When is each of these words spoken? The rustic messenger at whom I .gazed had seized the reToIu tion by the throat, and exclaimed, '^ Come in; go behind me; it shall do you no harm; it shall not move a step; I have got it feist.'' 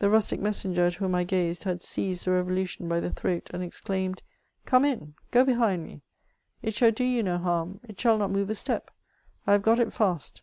The 0.00 0.10
rustic 0.10 0.40
messenger 0.40 0.86
at 0.86 0.94
whom 0.94 1.14
I 1.14 1.22
.gazed 1.22 1.62
had 1.62 1.82
seized 1.82 2.24
the 2.24 2.32
reToIu 2.32 2.66
tion 2.68 2.88
by 2.88 2.98
the 2.98 3.10
throat, 3.12 3.48
and 3.54 3.62
exclaimed, 3.62 4.20
'^ 4.62 4.64
Come 4.66 4.84
in; 4.84 5.14
go 5.30 5.44
behind 5.44 5.84
me; 5.84 6.02
it 6.62 6.74
shall 6.74 6.90
do 6.90 7.04
you 7.04 7.22
no 7.22 7.38
harm; 7.38 7.78
it 7.84 8.00
shall 8.00 8.18
not 8.18 8.32
move 8.32 8.50
a 8.50 8.56
step; 8.56 8.90
I 9.46 9.52
have 9.52 9.62
got 9.62 9.78
it 9.78 9.90
feist.'' 9.90 10.42